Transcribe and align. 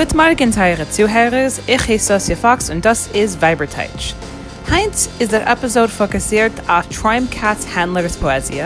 Guten 0.00 0.16
Morgen, 0.16 0.50
teure 0.50 0.88
Zuhörers. 0.88 1.60
Ich 1.66 1.86
heiße 1.86 2.18
Sosia 2.18 2.34
Fox 2.34 2.70
und 2.70 2.86
das 2.86 3.08
ist 3.08 3.42
Weiberteich. 3.42 4.14
Heinz 4.70 5.10
ist 5.18 5.32
der 5.32 5.46
Episode 5.46 5.90
fokussiert 5.90 6.52
auf 6.68 6.88
Troim 6.88 7.28
Katz 7.28 7.66
Handlers 7.76 8.16
Poesie. 8.16 8.62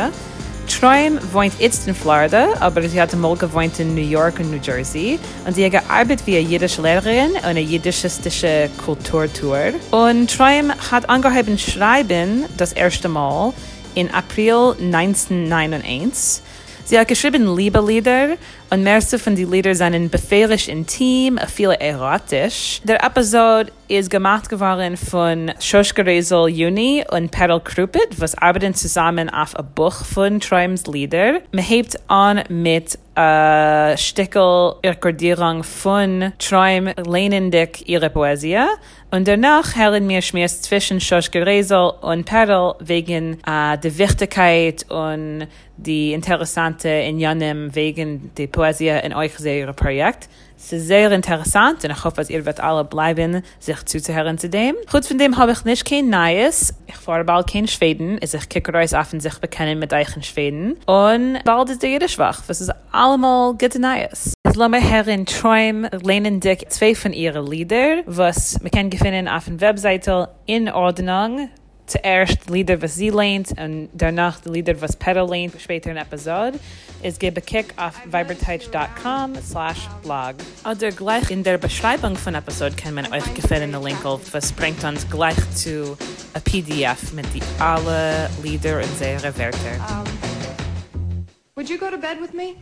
Troim 0.69 1.19
wohnt 1.33 1.55
jetzt 1.59 1.89
in 1.89 1.95
Florida, 1.97 2.51
aber 2.61 2.89
sie 2.89 3.01
hat 3.01 3.13
mal 3.17 3.35
gewohnt 3.35 3.81
in 3.81 3.97
New 3.97 4.01
York 4.01 4.39
und 4.39 4.53
New 4.53 4.61
Jersey. 4.63 5.19
Und 5.45 5.55
sie 5.55 5.69
gearbeitet 5.69 6.25
wie 6.25 6.37
eine 6.37 6.49
jüdische 6.49 6.83
Lehrerin 6.83 7.33
und 7.33 7.45
eine 7.45 7.63
jüdischistische 7.63 8.71
Kulturtour. 8.85 9.73
Und 9.91 10.31
Troim 10.31 10.73
hat 10.93 11.11
angehoben 11.11 11.59
schreiben 11.59 12.45
das 12.57 12.73
erste 12.73 13.09
Mal 13.09 13.53
in 13.97 14.09
April 14.15 14.77
1991. 14.81 16.45
Sie 16.87 16.99
hat 16.99 17.09
geschrieben 17.09 17.57
Liebelieder 17.57 18.37
und 18.69 18.83
mehrere 18.83 19.19
von 19.19 19.35
den 19.35 19.51
Liedern 19.51 19.75
sind 19.75 20.11
befehlisch 20.11 20.69
intim, 20.69 21.39
viele 21.49 21.81
erotisch. 21.81 22.83
Der 22.85 23.03
Episode 23.03 23.73
ist 23.89 24.11
gemacht 24.11 24.51
geworden 24.51 24.99
von 24.99 25.51
Shoshka 25.61 26.03
Rezel 26.03 26.49
Juni 26.49 27.03
und 27.11 27.31
Perl 27.31 27.59
Krupit, 27.61 28.21
was 28.21 28.37
arbeiten 28.37 28.75
zusammen 28.75 29.31
auf 29.31 29.57
ein 29.57 29.67
Buch 29.75 30.05
von 30.05 30.41
Trium's 30.41 30.87
Lieder. 30.87 31.41
Man 31.53 31.65
hebt 31.65 31.99
an 32.09 32.43
mit 32.51 32.99
a 33.15 33.97
Stickel 33.97 34.75
Rekordierung 34.85 35.63
von 35.63 36.33
Trium 36.39 36.91
lehnendig 37.07 37.89
ihre 37.89 38.11
Poesie 38.11 38.59
und 39.15 39.29
danach 39.29 39.77
hören 39.77 40.09
wir 40.09 40.21
Schmiers 40.23 40.61
zwischen 40.61 41.01
Shoshka 41.01 41.39
Rezel 41.39 41.93
und 42.01 42.25
Perl 42.25 42.75
wegen 42.81 43.35
uh, 43.47 43.77
der 43.77 43.97
Wichtigkeit 43.97 44.91
und 44.91 45.47
die 45.77 46.13
interessante 46.13 46.89
in 46.89 47.21
Janem 47.21 47.73
wegen 47.77 48.33
der 48.37 48.49
Poesie 48.49 48.89
in 48.89 49.15
euch 49.15 49.37
sehr 49.39 49.73
Projekt. 49.73 50.29
Es 50.57 50.73
ist 50.73 50.89
sehr 50.89 51.13
interessant 51.13 51.85
und 51.85 51.93
ich 51.93 52.03
hoffe, 52.03 52.17
dass 52.17 52.31
ihr 52.31 52.45
wird 52.45 52.59
alle 52.59 52.85
bleiben, 52.85 53.45
sich 53.61 53.85
zuzuhören 53.85 54.37
zu 54.37 54.49
dem. 54.49 54.75
Gut 54.91 55.07
von 55.07 55.19
dem 55.19 55.37
habe 55.37 55.53
ich 55.53 55.65
nicht 55.65 55.89
kein 55.89 56.11
Neues. 56.11 56.75
Ich 56.89 56.97
fahre 56.97 57.23
bald 57.23 57.49
kein 57.49 57.69
Schweden, 57.69 58.19
also 58.21 58.39
ich 58.39 58.49
kicke 58.49 58.75
euch 58.75 58.97
auf 58.97 59.13
und 59.13 59.21
sich 59.21 59.39
bekennen 59.39 59.79
mit 59.79 59.93
euch 59.93 60.17
in 60.17 60.25
Schweden. 60.25 60.73
Und 60.87 61.39
bald 61.45 61.71
ist 61.71 61.85
der 61.85 61.91
Jiddisch 61.91 62.19
wach. 62.19 62.43
Das 62.49 62.61
ist 62.61 62.73
allemal 62.91 63.53
gute 63.53 63.79
Neues. 63.79 64.34
Es 64.55 64.59
lassen 64.59 64.73
wir 64.73 64.89
hören 64.89 65.27
Träum 65.27 65.85
lehnen 66.05 66.39
dick 66.39 66.71
zwei 66.71 66.95
von 66.95 67.13
ihren 67.13 67.45
Lieder, 67.45 68.05
was 68.07 68.57
wir 68.63 68.71
können 68.71 68.93
finden 68.93 69.27
auf 69.27 69.47
der 69.47 69.61
Webseite 69.61 70.29
in 70.47 70.69
Ordnung 70.69 71.49
zuerst 71.87 72.47
die 72.47 72.53
Lieder, 72.53 72.81
was 72.81 72.95
sie 72.95 73.11
lehnt 73.11 73.51
und 73.59 73.89
danach 73.95 74.39
die 74.39 74.51
Lieder, 74.51 74.81
was 74.81 74.95
Pedal 74.95 75.29
lehnt, 75.29 75.61
später 75.61 75.91
in 75.91 75.97
Episode, 75.97 76.61
ist 77.03 77.19
gebe 77.19 77.41
Kick 77.41 77.75
auf 77.77 78.01
viberteich.com 78.05 79.35
slash 79.43 79.89
blog. 80.05 80.37
Oder 80.71 80.93
gleich 80.93 81.33
in 81.33 81.43
der 81.43 81.59
Beschreibung 81.59 82.15
von 82.15 82.37
Episode 82.37 82.77
kann 82.77 82.95
man 82.95 83.13
euch 83.13 83.35
gefällige 83.35 83.77
Link 83.79 84.07
auf, 84.07 84.33
was 84.33 84.53
bringt 84.53 84.85
uns 84.85 85.11
gleich 85.11 85.51
zu 85.57 85.99
a 86.33 86.39
PDF 86.39 87.13
mit 87.13 87.27
die 87.35 87.43
alle 87.59 88.31
Lieder 88.45 88.77
und 88.77 89.01
ihre 89.01 89.37
Wörter. 89.37 90.05
Um, 90.95 91.27
would 91.57 91.69
you 91.69 91.77
go 91.77 91.91
to 91.91 91.99
bed 91.99 92.21
with 92.21 92.33
me? 92.33 92.55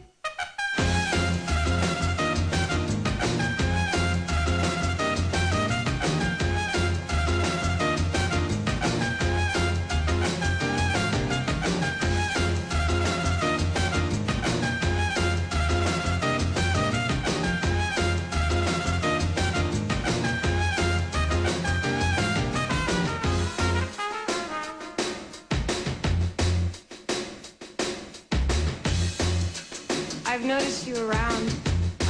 I've 30.55 30.87
you 30.87 30.97
around. 31.09 31.49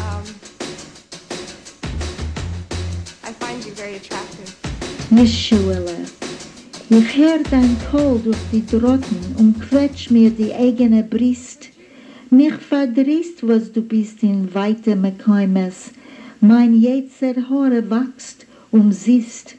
Um, 0.02 0.24
I 3.22 3.32
find 3.38 3.64
you 3.64 3.72
very 3.72 3.96
attractive. 3.96 4.56
Nischuele. 5.10 6.06
Ich 6.90 7.16
hör 7.16 7.38
dein 7.50 7.76
Kohl 7.90 8.18
durch 8.18 8.36
die 8.50 8.66
Drotten 8.66 9.36
und 9.38 9.60
quetsch 9.60 10.10
mir 10.10 10.30
die 10.30 10.52
eigene 10.52 11.04
Brist. 11.04 11.68
Mich 12.30 12.54
verdrießt, 12.54 13.46
was 13.46 13.70
du 13.70 13.80
bist 13.80 14.22
in 14.24 14.52
weite 14.52 14.96
Mekäumes. 14.96 15.92
Mein 16.40 16.74
jetzer 16.80 17.48
Haare 17.48 17.88
wächst 17.88 18.46
und 18.72 18.92
siehst. 18.92 19.54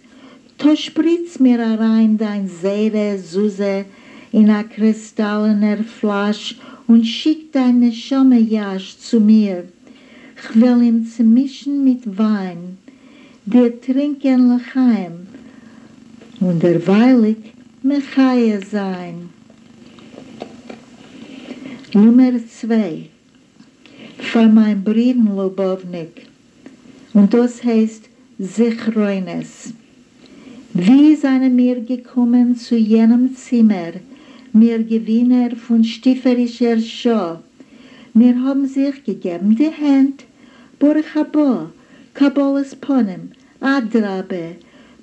To 0.57 0.75
spritz 0.75 1.39
mir 1.39 1.59
rein 1.59 2.17
dein 2.17 2.49
Seere, 2.49 3.17
Suse, 3.17 3.85
in 4.33 4.49
a 4.49 4.63
kristallener 4.63 5.83
Flasch 5.83 6.55
und 6.87 7.05
schick 7.05 7.51
deine 7.51 7.91
Schommejasch 7.91 8.97
zu 8.97 9.19
mir. 9.19 9.65
Ich 10.37 10.61
will 10.61 10.81
ihm 10.81 11.05
zu 11.05 11.23
mischen 11.23 11.83
mit 11.83 12.17
Wein, 12.17 12.77
dir 13.45 13.79
trinken 13.79 14.49
Lechaim 14.49 15.27
und 16.39 16.61
derweilig 16.61 17.37
Mechaie 17.81 18.59
sein. 18.59 19.29
Nummer 21.93 22.33
zwei 22.47 23.09
von 24.17 24.53
mein 24.53 24.83
Briden 24.83 25.35
Lubovnik 25.35 26.27
und 27.13 27.33
das 27.33 27.63
heißt 27.63 28.09
Sichroines. 28.39 29.73
Wie 30.73 31.15
seien 31.15 31.55
wir 31.55 31.81
gekommen 31.81 32.55
zu 32.55 32.75
jenem 32.75 33.35
Zimmer, 33.35 33.93
mir 34.53 34.83
Gewinner 34.83 35.55
von 35.55 35.83
stifferischer 35.83 36.79
Show. 36.79 37.39
Mir 38.13 38.39
haben 38.43 38.67
sich 38.67 39.03
gegeben 39.03 39.55
die 39.55 39.71
Hand, 39.71 40.25
Baruch 40.79 41.15
haba, 41.15 41.71
Kabbalas 42.13 42.75
Ponem, 42.75 43.31
Adrabe, 43.59 44.55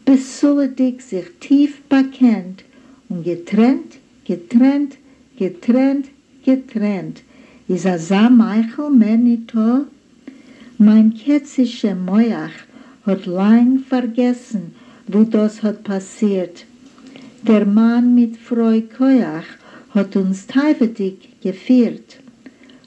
besuledig 0.04 1.02
sich 1.02 1.26
tief 1.40 1.82
bekennt 1.88 2.64
und 3.08 3.24
getrennt, 3.24 3.98
getrennt, 4.24 4.96
getrennt, 5.36 6.06
getrennt. 6.44 7.22
Is 7.68 7.86
a 7.86 7.98
sa 7.98 8.28
Michael 8.28 8.90
Menito? 8.90 9.86
Mein 10.78 11.14
ketzische 11.14 11.94
Moach 11.94 12.66
hat 13.04 13.26
lang 13.26 13.80
vergessen, 13.80 14.74
wo 15.06 15.24
das 15.24 15.62
hat 15.62 15.82
passiert. 15.84 16.64
Der 17.42 17.64
Mann 17.64 18.14
mit 18.14 18.36
Freu 18.36 18.82
Koyach 18.82 19.46
hat 19.94 20.14
uns 20.14 20.46
teifedig 20.46 21.40
geführt. 21.40 22.20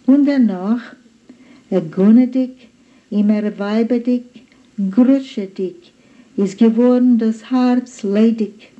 Und 0.05 0.27
danach, 0.27 0.93
er 1.71 1.81
gunnedig, 1.81 2.69
immer 3.09 3.57
weibedig, 3.57 4.25
grutschedig, 4.91 5.91
ist 6.37 6.59
geworden 6.59 7.17
das 7.17 7.49
Herz 7.49 8.03
ledig, 8.03 8.71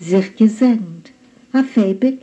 sich 0.00 0.34
gesegnet, 0.34 1.12
a 1.52 1.62
Fäbig, 1.62 2.18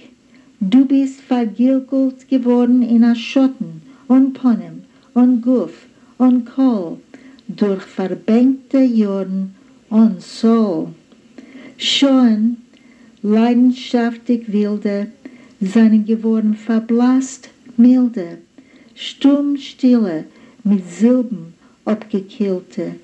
du 0.60 0.84
bist 0.84 1.22
vergilgelt 1.22 2.28
geworden 2.28 2.82
in 2.82 3.06
a 3.06 3.16
Schotten 3.16 3.82
und 4.10 4.34
Ponem 4.34 4.84
und 5.14 5.42
Guff 5.42 5.88
und 6.18 6.46
Kohl 6.46 6.98
durch 7.48 7.84
verbänkte 7.84 8.80
Jorden 8.80 9.56
und 9.90 10.22
so. 10.22 10.94
Schon 11.78 12.58
leidenschaftlich 13.26 14.52
wilde, 14.54 15.08
seien 15.60 16.06
geworden 16.06 16.54
verblasst 16.54 17.50
milde, 17.76 18.38
stumm 18.94 19.58
stille, 19.58 20.26
mit 20.64 20.88
Silben 20.88 21.54
abgekillte. 21.86 22.96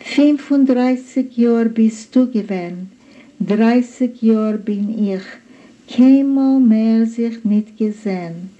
35 0.00 1.36
Jahr 1.36 1.66
bist 1.66 2.16
du 2.16 2.28
gewesen, 2.28 2.90
30 3.38 4.20
Jahr 4.20 4.54
bin 4.54 4.84
ich, 5.12 5.22
keinmal 5.88 6.58
mehr 6.58 7.06
sich 7.06 7.44
nicht 7.44 7.76
gesehen. 7.76 8.50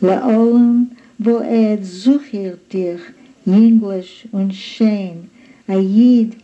Le 0.00 0.22
allem, 0.22 0.92
wo 1.18 1.38
er 1.38 1.82
sucht 1.82 2.72
dich, 2.72 3.02
jünglisch 3.44 4.26
und 4.30 4.54
schön, 4.54 5.28
a 5.66 5.76
Jid, 5.76 6.34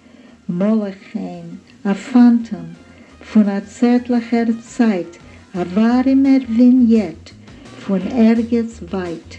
Molechein, 0.49 1.61
a 1.85 1.95
Phantom, 1.95 2.75
von 3.33 3.47
einer 3.47 3.67
zärtlicher 3.67 4.47
Zeit, 4.63 5.19
a 5.53 5.65
wahremer 5.75 6.41
Vignette 6.49 7.35
von 7.87 8.01
Erges 8.11 8.81
weit. 8.91 9.39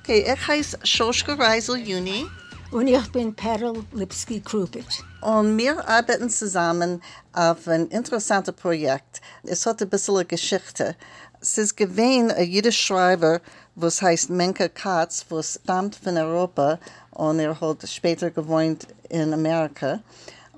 Okay, 0.00 0.24
ich 0.32 0.48
heiße 0.48 0.78
Shoshka 0.84 1.34
Reisel 1.34 1.76
Juni 1.76 2.26
Und 2.70 2.86
ich 2.88 3.12
bin 3.12 3.34
Perl 3.34 3.84
Lipski-Krupit. 3.92 5.04
und 5.20 5.58
wir 5.58 5.86
arbeiten 5.88 6.30
zusammen 6.30 7.02
auf 7.32 7.68
ein 7.68 7.88
interessantes 7.88 8.54
Projekt. 8.54 9.20
Es 9.44 9.66
hat 9.66 9.82
ein 9.82 9.88
bisschen 9.88 10.16
eine 10.16 10.24
Geschichte. 10.24 10.96
Es 11.40 11.58
ist 11.58 11.76
gewesen, 11.76 12.30
ein 12.30 12.48
jüdischer 12.48 12.94
Schreiber 12.94 13.40
was 13.74 14.02
heißt 14.02 14.30
Menke 14.30 14.68
Katz, 14.68 15.24
was 15.30 15.58
stammt 15.62 15.96
von 15.96 16.16
Europa 16.16 16.78
und 17.14 17.38
er 17.38 17.60
hat 17.60 17.88
später 17.88 18.30
gewohnt 18.30 18.86
in 19.08 19.32
Amerika. 19.32 20.00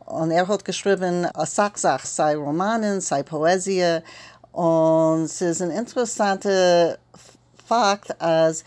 Und 0.07 0.31
er 0.31 0.47
hat 0.47 0.65
geschrieben, 0.65 1.27
a 1.35 1.47
Sachsach, 1.47 2.05
sei 2.05 2.37
Romanen, 2.37 3.01
sei 3.01 3.23
Poesie. 3.23 4.01
Und 4.53 5.25
es 5.25 5.41
ist 5.41 5.63
ein 5.63 5.71
interessanter 5.71 6.99
Fakt, 7.67 8.21
als 8.21 8.65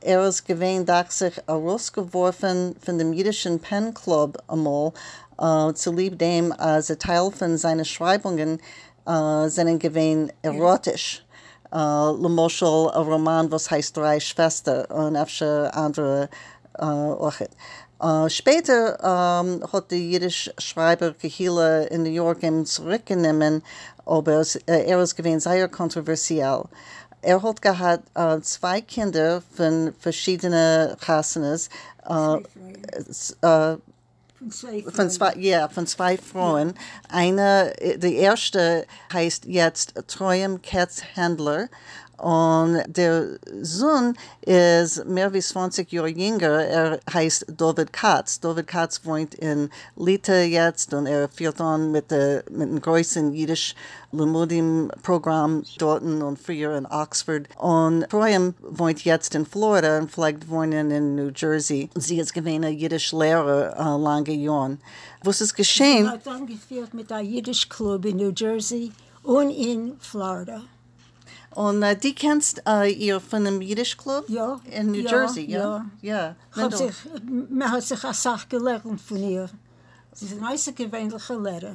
er 0.00 0.26
ist 0.26 0.46
gewesen, 0.46 0.86
dass 0.86 1.18
sich 1.18 1.36
herausgeworfen 1.46 2.74
von 2.80 2.98
dem 2.98 3.12
jüdischen 3.12 3.60
Pen 3.60 3.92
Club 3.92 4.42
einmal, 4.48 4.92
äh, 5.38 5.74
zu 5.74 5.92
lieb 5.92 6.18
dem, 6.18 6.52
als 6.52 6.90
ein 6.90 6.98
Teil 6.98 7.30
von 7.30 7.58
seinen 7.58 7.84
Schreibungen 7.84 8.60
äh, 9.06 9.48
sind 9.48 9.78
gewesen 9.78 10.32
erotisch. 10.42 11.24
Uh, 11.72 12.16
Lemoschel, 12.20 12.90
ein 12.90 13.02
Roman, 13.04 13.52
was 13.52 13.70
heißt 13.70 13.96
Drei 13.96 14.18
Schwestern 14.18 14.86
und 14.86 15.16
öfter 15.16 15.72
andere 15.72 16.28
äh, 16.78 16.84
auch. 16.84 17.40
Uh, 18.02 18.30
später 18.30 18.96
um, 19.02 19.62
hat 19.70 19.90
der 19.90 19.98
jüdische 19.98 20.54
Schreiber 20.56 21.12
Kehila 21.12 21.82
in 21.82 22.02
New 22.02 22.10
York 22.10 22.42
ihn 22.42 22.64
zurückgenommen, 22.64 23.62
aber 24.06 24.40
äh, 24.66 24.86
er 24.86 25.02
ist 25.02 25.16
gewesen 25.16 25.40
sehr 25.40 25.68
kontroversiell. 25.68 26.64
Er 27.20 27.42
hat 27.42 27.60
gehabt 27.60 28.04
äh, 28.14 28.40
zwei 28.40 28.80
Kinder 28.80 29.42
von 29.54 29.92
verschiedenen 29.98 30.96
Chassanes, 30.98 31.68
äh, 32.08 32.36
äh, 33.46 33.76
Von 34.94 35.10
zwei 35.10 35.34
ja, 35.36 35.68
von 35.68 35.86
zwei 35.86 36.16
Frauen. 36.16 36.72
Eine, 37.10 37.74
die 37.98 38.16
erste 38.16 38.86
heißt 39.12 39.44
jetzt 39.44 39.92
Troyem 40.06 40.62
Katz 40.62 41.02
Handler. 41.14 41.68
Und 42.20 42.82
der 42.86 43.38
Sohn 43.62 44.14
ist 44.42 45.06
mehr 45.06 45.32
wie 45.32 45.40
20 45.40 45.90
Jahre 45.90 46.08
jünger. 46.08 46.64
Er 46.66 47.00
heißt 47.12 47.46
David 47.56 47.94
Katz. 47.94 48.40
David 48.40 48.66
Katz 48.66 49.00
wohnt 49.04 49.34
in 49.34 49.70
Lita 49.96 50.40
jetzt 50.42 50.92
und 50.92 51.06
er 51.06 51.28
führt 51.30 51.60
an 51.62 51.90
mit, 51.92 52.10
der, 52.10 52.44
mit 52.50 52.68
dem 52.68 52.80
größten 52.80 53.32
jüdisch 53.32 53.74
Limudim-Programm 54.12 55.62
dort 55.78 56.02
und 56.02 56.38
früher 56.38 56.76
in 56.76 56.84
Oxford. 56.86 57.48
Und 57.56 58.08
Troyem 58.10 58.54
wohnt 58.60 59.02
jetzt 59.04 59.34
in 59.34 59.46
Florida 59.46 59.98
und 59.98 60.10
vielleicht 60.10 60.48
wohnen 60.50 60.90
in 60.90 61.14
New 61.14 61.30
Jersey. 61.34 61.88
Sie 61.94 62.18
ist 62.18 62.34
gewesen 62.34 62.64
ein 62.64 62.76
jüdisch 62.76 63.12
Lehrer 63.12 63.74
äh, 63.78 64.02
lange 64.02 64.32
Jahre. 64.32 64.76
Was 65.22 65.40
ist 65.40 65.54
geschehen? 65.54 66.10
hat 66.10 66.28
angeführt 66.28 66.92
mit 66.92 67.10
einem 67.10 67.30
Jiddisch 67.30 67.68
Club 67.68 68.04
in 68.04 68.18
New 68.18 68.32
Jersey 68.36 68.92
und 69.22 69.50
in 69.50 69.96
Florida. 70.00 70.62
Und 71.60 71.82
äh, 71.82 71.94
die 71.94 72.14
kennst 72.14 72.62
äh, 72.66 72.90
ihr 72.90 73.20
von 73.20 73.44
dem 73.44 73.60
Jiddisch 73.60 73.94
Club? 73.94 74.24
Ja, 74.28 74.58
In 74.64 74.92
New 74.92 75.00
ja, 75.00 75.10
Jersey, 75.10 75.44
ja? 75.44 75.84
ja. 76.00 76.34
Ja. 76.56 76.62
Hat 76.62 76.74
sich, 76.74 76.94
man 77.50 77.70
hat 77.70 77.82
sich 77.82 78.02
eine 78.02 78.14
Sache 78.14 78.48
gelernt 78.48 78.98
von 78.98 79.22
ihr. 79.22 79.50
Sie 80.14 80.24
ist 80.24 80.38
ein 80.38 80.46
außergewöhnlicher 80.46 81.38
Lehrer. 81.38 81.74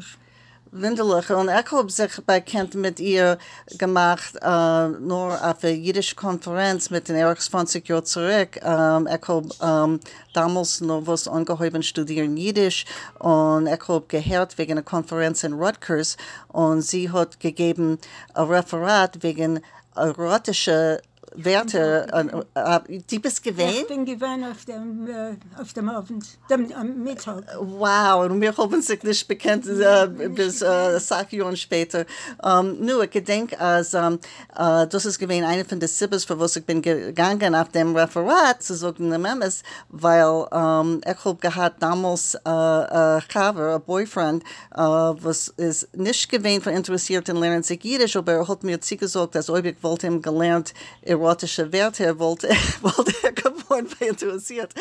Windelig. 0.78 1.30
Und 1.30 1.48
ich 1.48 1.72
habe 1.72 1.90
sich 1.90 2.22
bekannt 2.26 2.76
mit 2.76 3.00
ihr 3.00 3.38
gemacht, 3.78 4.36
äh, 4.42 4.88
nur 4.90 5.34
auf 5.34 5.64
einer 5.64 5.72
jüdischen 5.72 6.18
Konferenz 6.18 6.90
mit 6.90 7.08
den 7.08 7.16
Eric 7.16 7.42
20 7.42 7.88
Jahren 7.88 8.04
zurück. 8.04 8.60
Ähm, 8.62 9.08
ich 9.08 9.30
ähm, 9.64 10.02
damals 10.34 10.82
noch 10.82 11.08
was 11.08 11.30
angehoben 11.30 11.82
studieren 11.82 12.36
Jiddisch 12.36 12.84
und 13.20 13.68
ich 13.68 14.08
gehört 14.10 14.58
wegen 14.58 14.74
einer 14.74 14.84
Konferenz 14.84 15.46
in 15.46 15.54
Rutgers 15.54 16.18
und 16.50 16.82
sie 16.82 17.10
hat 17.10 17.40
gegeben 17.40 17.98
ein 18.34 18.44
Referat 18.44 19.24
wegen 19.24 19.62
erotischer 19.96 21.00
Werte. 21.34 22.08
Äh, 22.54 23.00
die 23.10 23.20
bist 23.20 23.38
Ich 23.38 23.44
gewählt? 23.44 23.88
bin 23.88 24.06
gewesen 24.06 24.44
auf 24.44 24.66
dem, 24.66 25.08
äh, 25.08 25.62
auf 25.62 25.74
dem 25.74 25.90
Abend, 25.90 26.26
dem, 26.50 26.72
am 26.74 27.04
Mittag. 27.04 27.44
Wow, 27.60 28.30
und 28.30 28.42
wir 28.42 28.56
haben 28.56 28.82
sich 28.82 29.02
nicht 29.04 29.28
bekannt 29.28 29.66
äh, 29.68 30.08
bis 30.30 30.62
äh, 30.62 31.00
sechs 31.00 31.32
Jahre 31.32 31.58
später. 31.58 32.06
Um, 32.42 32.80
nur, 32.86 33.04
ich 33.04 33.24
denke, 33.24 33.60
als, 33.60 33.94
um, 33.94 34.20
äh, 34.58 34.88
das 34.88 35.06
ist 35.06 35.20
gewesen 35.20 35.44
eine 35.44 35.66
von 35.66 35.80
den 35.80 35.90
Sibbes, 35.90 36.26
für 36.26 36.40
was 36.40 36.56
ich 36.56 36.66
bin 36.66 36.82
gegangen 36.82 37.56
auf 37.56 37.70
dem 37.70 37.96
Referat 37.96 38.64
zu 38.64 38.76
sagen, 38.76 39.10
Memes, 39.10 39.64
weil 39.90 40.26
um, 40.26 41.02
ich 41.06 41.26
habe 41.26 41.36
gehabt 41.40 41.82
damals 41.82 42.36
äh, 42.36 42.50
äh, 42.50 43.22
Chaver, 43.32 43.76
ein 43.76 43.82
Boyfriend, 43.82 44.44
äh, 44.74 44.78
was 44.78 45.50
ist 45.58 45.96
nicht 45.96 46.30
gewesen 46.30 46.62
für 46.62 46.72
interessiert 46.72 47.30
in 47.30 47.38
Lernen 47.38 47.64
sich 47.64 47.84
Jiddisch, 47.84 48.16
aber 48.16 48.34
er 48.34 48.48
hat 48.48 48.64
mir 48.64 48.80
zugesagt, 48.82 49.36
dass 49.36 49.50
ich 49.50 49.84
wollte 49.84 50.08
ihm 50.08 50.22
gelernt, 50.22 50.74
erotische 51.16 51.72
Werte, 51.72 52.06
er 52.06 52.20
wollte, 52.20 52.50
wollte 52.82 53.14
er 53.24 53.32
geworden, 53.32 53.90
interessiert. 54.00 54.74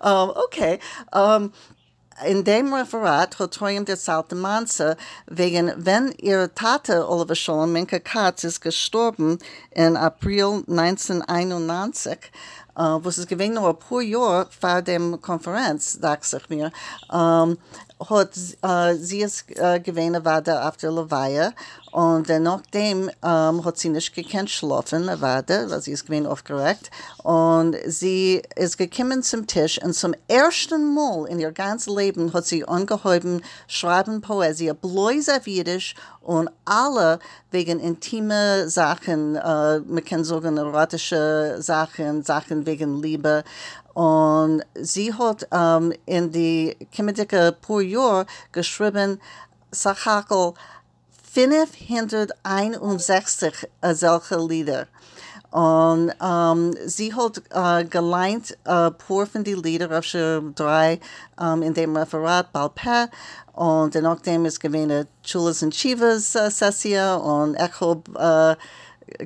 Um, 0.00 0.30
okay, 0.30 0.78
um, 1.12 1.52
in 2.24 2.44
dem 2.44 2.72
Referat 2.72 3.36
Troyem 3.50 3.84
der 3.84 3.96
Salte 3.96 4.34
Manze 4.34 4.96
wegen, 5.26 5.72
wenn 5.76 6.12
ihre 6.12 6.54
Tate 6.54 7.08
Oliver 7.08 7.34
Scholem, 7.34 7.72
Minka 7.72 7.98
Katz, 7.98 8.44
ist 8.44 8.60
gestorben 8.60 9.38
in 9.70 9.96
April 9.96 10.64
1991, 10.66 12.12
äh, 12.12 12.18
was 12.76 13.18
es 13.18 13.26
gewesen 13.26 13.54
nur 13.54 13.68
ein 13.68 13.78
paar 13.78 14.00
Jahre 14.00 14.48
vor 14.58 14.82
dem 14.82 15.20
Konferenz, 15.20 15.98
dachte 16.00 16.38
ich 16.38 16.48
mir, 16.48 16.72
ähm, 17.12 17.58
hat 17.98 18.36
äh, 18.62 18.94
sie 18.96 19.22
es 19.22 19.44
äh, 19.54 19.80
gewesen, 19.80 20.24
war 20.24 20.42
da 20.42 20.68
auf 20.68 20.76
der 20.76 20.92
Levaya 20.92 21.52
und 21.92 22.28
äh, 22.28 22.38
nachdem 22.38 23.10
ähm, 23.22 23.64
hat 23.64 23.78
sie 23.78 23.88
nicht 23.88 24.14
gekannt 24.14 24.50
schlafen, 24.50 25.06
Nevada, 25.06 25.70
weil 25.70 25.80
sie 25.80 25.92
ist 25.92 26.04
gewesen 26.04 26.26
aufgeregt 26.26 26.90
und 27.22 27.74
sie 27.86 28.42
ist 28.54 28.76
gekommen 28.76 29.22
zum 29.22 29.46
Tisch 29.46 29.82
und 29.82 29.94
zum 29.94 30.14
ersten 30.28 30.94
Mal 30.94 31.26
in 31.26 31.40
ihr 31.40 31.52
ganzes 31.52 31.94
Leben 31.94 32.34
hat 32.34 32.44
sie 32.44 32.68
angehoben 32.68 33.42
schreiben 33.66 34.20
Poesie, 34.20 34.72
bloß 34.74 35.30
auf 35.30 35.46
Jiddisch 35.46 35.94
und 36.20 36.50
alle 36.66 37.18
wegen 37.50 37.80
intime 37.80 38.68
Sachen, 38.68 39.36
äh, 39.36 39.78
man 39.80 40.04
kann 40.04 40.24
sagen 40.24 40.58
erotische 40.58 41.56
Sachen, 41.60 42.22
Sachen 42.22 42.66
wegen 42.66 43.00
Liebe 43.00 43.42
und 43.96 44.62
sie 44.74 45.12
hat 45.14 45.48
ähm, 45.50 45.92
in 46.04 46.30
die 46.30 46.76
kommendicke 46.94 47.56
paar 47.62 47.80
Jahr 47.80 48.26
geschrieben, 48.52 49.18
Sachakel, 49.70 50.52
561 51.32 53.66
äh, 53.80 53.94
solche 53.94 54.36
Lieder. 54.36 54.86
Und 55.50 56.12
ähm, 56.22 56.74
sie 56.84 57.14
hat 57.14 57.40
äh, 57.54 57.86
geleint 57.86 58.50
äh, 58.64 58.90
paar 58.90 59.24
von 59.24 59.44
den 59.44 59.62
Lieder, 59.62 59.98
auf 59.98 60.04
schon 60.04 60.54
drei 60.54 61.00
ähm, 61.40 61.62
in 61.62 61.72
dem 61.72 61.96
Referat, 61.96 62.52
Balpe. 62.52 63.08
Und 63.54 63.94
nachdem 63.94 64.44
ist 64.44 64.60
gewesen 64.60 64.90
eine 64.90 65.06
Chulas 65.22 65.62
und 65.62 65.72
Chivas 65.72 66.34
äh, 66.34 66.50
Session 66.50 67.22
und 67.22 67.54
ich 67.54 67.80
habe 67.80 68.56
äh, 68.58 68.62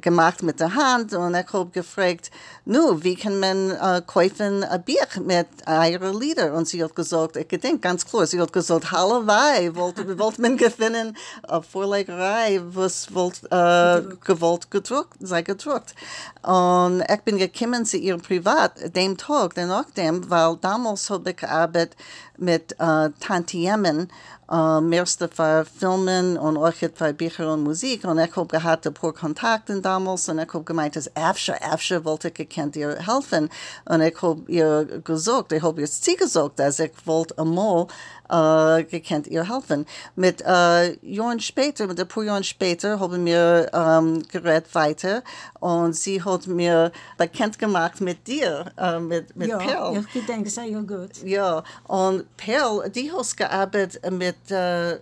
gemacht 0.00 0.42
mit 0.42 0.60
der 0.60 0.74
Hand 0.74 1.14
und 1.14 1.34
ich 1.34 1.52
habe 1.52 1.70
gefragt, 1.70 2.30
nu, 2.70 3.02
wie 3.02 3.16
kann 3.16 3.40
man 3.40 3.72
äh, 3.72 4.00
kaufen 4.06 4.62
ein 4.62 4.82
Bier 4.84 5.06
mit 5.24 5.48
euren 5.66 6.20
Lieder? 6.20 6.54
Und 6.54 6.68
sie 6.68 6.82
hat 6.82 6.94
gesagt, 6.94 7.36
ich 7.36 7.48
denke 7.48 7.80
ganz 7.80 8.06
klar, 8.06 8.26
sie 8.26 8.40
hat 8.40 8.52
gesagt, 8.52 8.92
Hallewei, 8.92 9.74
wollte, 9.74 10.18
wollte 10.18 10.40
man 10.40 10.56
gewinnen, 10.56 11.16
eine 11.42 11.62
Vorlegerei, 11.62 12.60
was 12.62 13.12
wollt, 13.12 13.42
äh, 13.50 14.02
gewollt 14.24 14.70
gedruckt, 14.70 15.16
sei 15.18 15.42
gedruckt. 15.42 15.94
Und 16.42 17.02
ich 17.12 17.20
bin 17.22 17.38
gekommen 17.38 17.84
zu 17.84 17.96
ihr 17.96 18.18
privat, 18.18 18.94
dem 18.94 19.16
Tag, 19.16 19.54
den 19.54 19.68
nachdem, 19.68 20.30
weil 20.30 20.56
damals 20.60 21.10
habe 21.10 21.30
ich 21.30 21.36
gearbeitet 21.36 21.96
mit 22.36 22.72
äh, 22.78 23.10
Tantiemen, 23.20 24.08
äh, 24.50 24.80
meiste 24.80 25.28
für 25.28 25.64
Filmen 25.64 26.36
und 26.36 26.56
auch 26.56 26.72
für 26.72 27.12
Bücher 27.12 27.52
und 27.52 27.62
Musik. 27.62 28.04
Und 28.04 28.18
ich 28.18 28.34
habe 28.34 28.46
gehabt 28.46 28.86
ein 28.86 28.94
paar 28.94 29.12
Kontakte 29.12 29.80
damals 29.80 30.28
und 30.28 30.38
ich 30.38 30.52
habe 30.52 30.64
gemeint, 30.64 30.96
dass 30.96 31.14
öfter, 31.16 31.56
öfter 31.72 32.04
wollte 32.04 32.28
ich 32.28 32.34
gekannt 32.60 32.76
ihr 32.76 32.98
helfen. 33.06 33.48
Und 33.86 34.00
ich 34.02 34.22
habe 34.22 34.42
ihr 34.48 35.00
gesagt, 35.02 35.52
ich 35.52 35.62
habe 35.62 35.80
ihr 35.80 35.86
sie 35.86 36.16
gesagt, 36.16 36.58
dass 36.58 36.78
ich 36.78 36.92
wollte 37.04 37.38
einmal 37.38 37.86
äh, 38.28 38.84
gekannt 38.84 39.26
ihr 39.26 39.48
helfen. 39.48 39.86
Mit 40.14 40.42
äh, 40.46 40.94
Jahren 41.04 41.40
später, 41.40 41.86
mit 41.86 41.98
ein 41.98 42.08
paar 42.08 42.22
Jahren 42.22 42.44
später, 42.44 43.00
haben 43.00 43.24
wir 43.24 43.70
ähm, 43.72 44.22
geredet 44.28 44.74
weiter 44.74 45.22
und 45.60 45.94
sie 45.94 46.22
hat 46.22 46.46
mir 46.46 46.92
bekannt 47.18 47.58
gemacht 47.58 48.00
mit 48.00 48.26
dir, 48.26 48.66
äh, 48.76 48.98
mit, 48.98 49.34
mit 49.36 49.48
ja, 49.48 49.58
Perl. 49.58 50.04
ich 50.14 50.26
denke 50.26 50.50
sehr 50.50 50.68
gut. 50.82 51.22
Ja, 51.24 51.62
und 51.88 52.24
Perl, 52.36 52.90
die 52.90 53.10
hast 53.12 53.36
gearbeitet 53.36 54.00
mit 54.10 54.50
äh, 54.50 54.92
äh, 54.92 54.98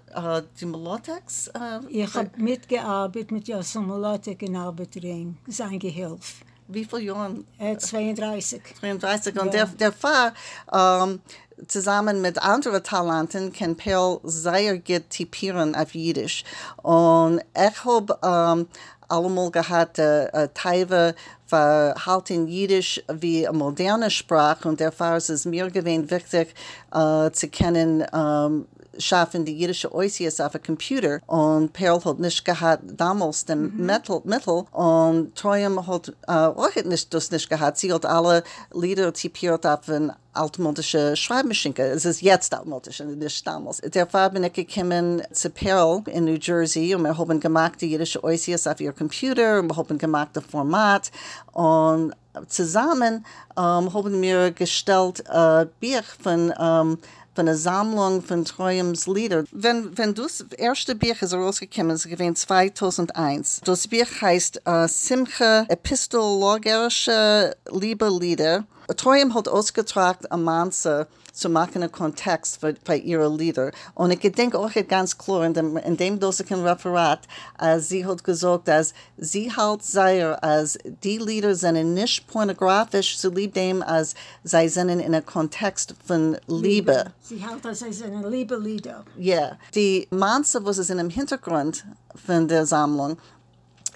dem 0.60 0.72
Latex? 0.72 1.48
Äh, 1.48 1.80
Ich 1.88 2.14
habe 2.14 2.30
mitgearbeitet 2.36 3.30
mit 3.30 3.48
Jason 3.48 3.86
Molotek 3.86 4.42
in 4.42 4.56
Arbeitring, 4.56 5.36
sein 5.46 5.78
Gehilf. 5.78 6.40
Wie 6.68 6.84
viele 6.84 7.02
Jahre? 7.02 7.34
Er 7.58 7.72
hat 7.72 7.82
32. 7.82 8.62
33. 8.80 9.40
Und 9.40 9.54
Ja. 9.54 9.66
der, 9.76 9.92
der 9.92 10.32
ähm, 10.72 11.20
zusammen 11.66 12.20
mit 12.20 12.40
anderen 12.42 12.82
Talenten, 12.82 13.52
kann 13.52 13.76
Perl 13.76 14.20
sehr 14.22 14.78
gut 14.78 15.10
typieren 15.10 15.74
auf 15.74 15.94
Jiddisch. 15.94 16.44
Und 16.82 17.40
ich 17.56 17.84
habe 17.84 18.18
ähm, 18.22 18.68
allemal 19.08 19.50
gehabt, 19.50 19.98
äh, 19.98 20.26
äh, 20.26 20.48
Teive 20.54 21.14
verhalten 21.46 22.46
Jiddisch 22.46 23.02
wie 23.10 23.48
eine 23.48 23.56
moderne 23.56 24.10
Sprache 24.10 24.68
und 24.68 24.80
dafür 24.80 25.16
ist 25.16 25.30
es 25.30 25.46
mir 25.46 25.70
gewesen 25.70 26.10
wichtig 26.10 26.54
äh, 26.92 27.30
zu 27.30 27.48
kennen, 27.48 28.04
ähm, 28.12 28.66
schaffen 28.98 29.44
die 29.44 29.58
jüdische 29.58 29.92
Oisies 29.94 30.40
auf 30.40 30.54
a 30.54 30.58
Computer 30.58 31.20
und 31.26 31.72
Perl 31.72 32.04
hat 32.04 32.18
nicht 32.18 32.44
gehabt 32.44 32.82
damals 32.86 33.44
den 33.44 33.76
Mittel, 33.76 34.20
Mittel 34.24 34.64
und 34.72 35.34
Troyam 35.34 35.86
hat 35.86 36.08
äh, 36.26 36.32
auch 36.32 36.74
nicht 36.84 37.12
das 37.12 37.30
nicht 37.30 37.48
gehabt. 37.48 37.78
Sie 37.78 37.92
hat 37.92 38.06
alle 38.06 38.42
Lieder 38.72 39.12
typiert 39.12 39.66
auf 39.66 39.88
eine 39.88 40.16
altmodische 40.32 41.16
Schreibmaschine. 41.16 41.74
Es 41.78 42.04
ist 42.04 42.22
jetzt 42.22 42.54
altmodisch, 42.54 43.00
nicht 43.00 43.46
damals. 43.46 43.78
Der 43.78 44.06
Fall 44.06 44.30
bin 44.30 44.44
ich 44.44 44.52
gekommen 44.52 45.22
zu 45.32 45.50
Perl 45.50 46.02
in 46.06 46.24
New 46.24 46.38
Jersey 46.40 46.94
und 46.94 47.02
wir 47.02 47.16
haben 47.16 47.40
gemacht 47.40 47.80
die 47.80 47.90
jüdische 47.90 48.22
Oisies 48.22 48.66
auf 48.66 48.80
ihr 48.80 48.92
Computer 48.92 49.60
und 49.60 49.68
wir 49.68 49.76
haben 49.76 49.98
gemacht 49.98 50.30
das 50.34 50.44
Format 50.44 51.10
und 51.52 52.12
zusammen 52.46 53.24
ähm, 53.56 53.92
haben 53.92 54.22
wir 54.22 54.52
gestellt 54.52 55.24
äh, 55.28 55.66
Bier 55.80 56.02
von 56.22 56.52
ähm, 56.58 56.98
von 57.38 57.46
einer 57.46 57.56
Sammlung 57.56 58.20
von 58.20 58.44
Treuems 58.44 59.06
Lieder. 59.06 59.44
Wenn, 59.52 59.96
wenn 59.96 60.12
das 60.12 60.44
erste 60.56 60.96
Buch 60.96 61.22
ist 61.22 61.32
rausgekommen, 61.32 61.94
ist 61.94 62.08
gewesen 62.08 62.34
2001. 62.34 63.60
Das 63.64 63.86
Buch 63.86 64.08
heißt 64.20 64.62
äh, 64.64 64.88
Simche 64.88 65.64
Epistologische 65.68 67.54
Liebelieder. 67.70 68.64
Treuem 68.96 69.34
hat 69.34 69.48
ausgetragen 69.48 70.26
am 70.30 70.44
Manze 70.44 71.06
zu 71.38 71.48
machen 71.48 71.82
einen 71.82 71.92
Kontext 71.92 72.58
für, 72.60 72.74
für 72.84 72.96
ihre 72.96 73.34
Lieder. 73.34 73.70
Und 73.94 74.10
ich 74.10 74.32
denke 74.32 74.58
auch 74.58 74.70
ganz 74.88 75.16
klar 75.16 75.44
in 75.44 75.54
dem, 75.54 75.76
in 75.76 75.96
dem 75.96 76.18
dosigen 76.18 76.66
Referat, 76.66 77.20
als 77.56 77.88
sie 77.88 78.04
hat 78.04 78.24
gesagt, 78.24 78.66
dass 78.68 78.92
sie 79.16 79.54
halt 79.54 79.82
sehr, 79.84 80.42
als 80.42 80.78
die 81.04 81.18
Lieder 81.18 81.54
sind 81.54 81.94
nicht 81.94 82.26
pornografisch, 82.26 83.18
so 83.18 83.30
lieb 83.30 83.54
dem, 83.54 83.82
als 83.82 84.14
sie 84.42 84.68
sind 84.68 84.88
in 84.88 85.00
einem 85.00 85.24
Kontext 85.24 85.94
von 86.04 86.36
Liebe. 86.48 87.12
Sie 87.22 87.36
hält 87.36 87.64
das 87.64 87.82
als 87.82 88.02
eine 88.02 88.28
liebe 88.28 88.56
Lieder. 88.56 89.04
Ja, 89.16 89.56
die 89.74 90.08
Manze, 90.10 90.64
was 90.64 90.78
ist 90.78 90.90
in 90.90 90.98
dem 90.98 91.10
Hintergrund 91.10 91.84
von 92.26 92.48
der 92.48 92.66
Sammlung, 92.66 93.16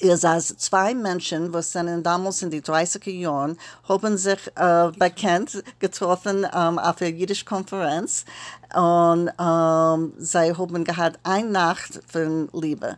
ist 0.02 0.24
als 0.24 0.56
zwei 0.58 0.94
Menschen, 0.94 1.52
was 1.52 1.72
sind 1.72 2.02
damals 2.02 2.42
in 2.42 2.50
die 2.50 2.60
30er 2.60 3.10
Jahren, 3.10 3.56
haben 3.88 4.16
sich 4.16 4.50
äh, 4.56 4.90
bekannt, 4.98 5.62
getroffen 5.78 6.46
ähm, 6.52 6.78
auf 6.78 7.00
einer 7.00 7.10
jüdischen 7.10 7.46
Konferenz 7.46 8.24
und 8.74 9.30
ähm, 9.38 10.12
sie 10.18 10.54
haben 10.56 10.84
gehabt 10.84 11.18
eine 11.22 11.48
Nacht 11.48 12.00
von 12.08 12.48
Liebe. 12.52 12.96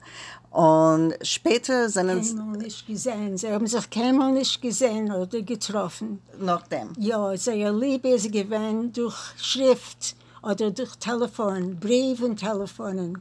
Und 0.50 1.14
später 1.22 1.88
sind 1.88 2.10
es 2.10 2.36
Keinmal 2.36 2.56
nicht 2.58 2.86
gesehen. 2.86 3.36
Sie 3.36 3.50
haben 3.50 3.66
sich 3.66 3.90
keinmal 3.90 4.32
nicht 4.32 4.62
gesehen 4.62 5.10
oder 5.12 5.42
getroffen. 5.42 6.20
nach 6.38 6.66
dem. 6.68 6.92
Ja, 6.96 7.36
seine 7.36 7.72
Liebe 7.72 8.10
ist 8.10 8.30
gewesen 8.30 8.92
durch 8.92 9.16
Schrift 9.36 10.14
oder 10.42 10.70
durch 10.70 10.94
Telefon, 10.96 11.76
Brief 11.80 12.22
und 12.22 12.36
Telefonen. 12.36 13.20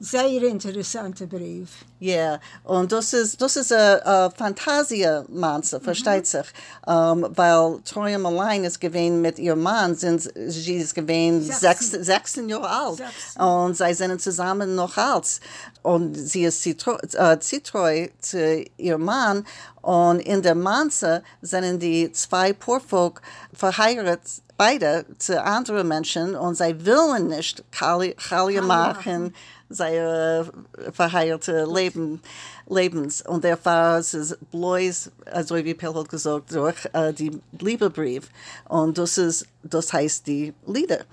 Sehr 0.00 0.42
interessanter 0.44 1.26
Brief. 1.26 1.70
Ja, 1.98 2.38
und 2.62 2.92
das 2.92 3.12
ist, 3.12 3.42
das 3.42 3.56
ist 3.56 3.72
eine 3.72 4.30
Fantasie-Manze, 4.36 5.80
versteht 5.80 6.24
sich. 6.24 6.46
Um, 6.86 7.26
weil 7.30 7.80
Torium 7.84 8.24
allein 8.26 8.62
ist 8.62 8.80
gewesen 8.80 9.20
mit 9.20 9.40
ihrem 9.40 9.62
Mann, 9.62 9.96
sind, 9.96 10.30
sie 10.36 10.76
ist 10.76 10.94
gewesen 10.94 11.42
sechs, 11.42 11.90
16. 11.90 12.04
16 12.04 12.48
Jahre 12.48 12.70
alt. 12.70 12.96
16. 12.98 13.42
Und 13.42 13.76
sie 13.76 13.94
sind 13.94 14.22
zusammen 14.22 14.76
noch 14.76 14.96
alt. 14.96 15.40
Und 15.82 16.14
sie 16.14 16.44
ist 16.44 16.62
zitro, 16.62 16.98
äh, 17.14 17.40
zitreu 17.40 18.06
zu 18.20 18.64
ihrem 18.76 19.04
Mann. 19.04 19.44
Und 19.82 20.20
in 20.20 20.42
der 20.42 20.54
Manze 20.54 21.24
sind 21.42 21.80
die 21.80 22.12
zwei 22.12 22.52
Porfolk 22.52 23.20
verheiratet, 23.52 24.20
beide 24.56 25.06
zu 25.18 25.42
anderen 25.42 25.88
Menschen. 25.88 26.36
Und 26.36 26.56
sie 26.56 26.86
wollen 26.86 27.28
nicht 27.28 27.64
Kali, 27.72 28.14
Kali 28.14 28.60
machen 28.60 29.34
seine 29.68 30.50
verheiratete 30.92 31.66
Leben, 31.66 32.20
Lebens. 32.68 33.22
Und 33.22 33.44
Fall 33.62 34.00
ist 34.00 34.38
bloß, 34.50 35.10
also 35.30 35.56
wie 35.56 35.74
Pell 35.74 35.94
hat 35.94 36.08
gesagt, 36.08 36.54
durch 36.54 36.76
äh, 36.92 37.12
die 37.12 37.40
Liebebrief. 37.58 38.28
Und 38.68 38.98
das, 38.98 39.18
ist, 39.18 39.46
das 39.62 39.92
heißt 39.92 40.26
die 40.26 40.54
Lieder. 40.66 41.04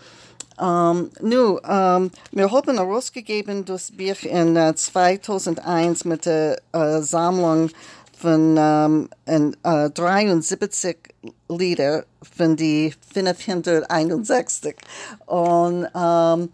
Um, 0.57 1.09
nu, 1.19 1.57
um, 1.57 2.11
wir 2.31 2.49
haben 2.49 2.77
herausgegeben 2.77 3.65
das 3.65 3.91
Buch 3.91 4.23
in 4.23 4.55
uh, 4.55 4.71
2001 4.71 6.05
mit 6.05 6.25
der 6.25 6.61
uh, 6.73 7.01
Sammlung 7.01 7.71
von 8.17 8.57
um, 8.57 9.09
in, 9.25 9.57
uh, 9.67 9.89
73 9.89 10.97
Lieder 11.49 12.05
von 12.37 12.55
die 12.55 12.93
561. 13.13 14.77
Und 15.25 15.87
um, 15.93 16.49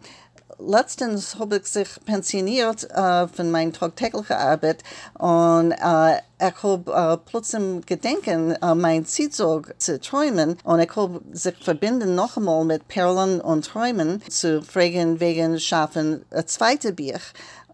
letztens 0.67 1.37
habe 1.37 1.57
ich 1.57 1.65
sich 1.65 1.87
pensioniert 2.05 2.89
äh, 2.91 3.27
von 3.27 3.51
meiner 3.51 3.71
tagtäglichen 3.71 4.35
Arbeit 4.35 4.83
und 5.17 5.71
äh, 5.71 6.17
ich 6.39 6.63
habe 6.63 6.91
äh, 6.91 7.17
plötzlich 7.29 7.85
gedenken, 7.85 8.51
äh, 8.51 8.75
mein 8.75 9.05
Zielzug 9.05 9.73
zu 9.77 9.99
träumen 9.99 10.57
und 10.63 10.79
ich 10.79 10.95
habe 10.95 11.21
sich 11.31 11.55
verbinden 11.63 12.15
noch 12.15 12.37
einmal 12.37 12.65
mit 12.65 12.87
Perlen 12.87 13.41
und 13.41 13.65
Träumen 13.65 14.21
zu 14.29 14.61
fragen 14.61 15.19
wegen 15.19 15.59
Schaffen 15.59 16.25
ein 16.31 16.47
zweites 16.47 16.95
Buch. 16.95 17.21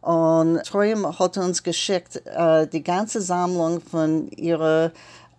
Und 0.01 0.63
Träum 0.63 1.19
hat 1.19 1.37
uns 1.37 1.63
geschickt 1.63 2.21
äh, 2.25 2.67
die 2.67 2.83
ganze 2.83 3.21
Sammlung 3.21 3.81
von 3.81 4.29
ihrer 4.29 4.91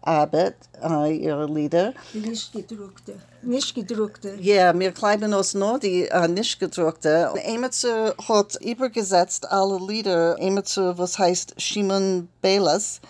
Arbeit, 0.02 0.56
äh, 0.82 1.16
ihre 1.16 1.46
Lieder. 1.46 1.94
Nicht 2.12 2.52
gedruckte. 2.52 3.14
Nicht 3.42 3.74
gedruckte. 3.74 4.36
Ja, 4.40 4.76
wir 4.78 4.92
kleiben 4.92 5.32
uns 5.32 5.54
nur 5.54 5.78
die 5.78 6.06
äh, 6.06 6.26
nicht 6.28 6.58
gedruckte. 6.58 7.30
Emetze 7.44 8.14
hat 8.28 8.56
übergesetzt 8.60 9.50
alle 9.50 9.78
Lieder, 9.86 10.38
Emetze, 10.40 10.98
was 10.98 11.18
heißt 11.18 11.60
Shimon 11.60 12.28
Belas. 12.42 13.00